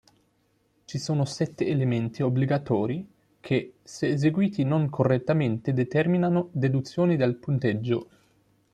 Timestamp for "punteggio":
7.35-8.07